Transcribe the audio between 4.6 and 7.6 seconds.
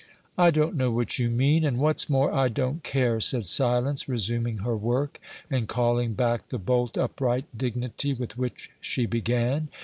her work, and calling back the bolt upright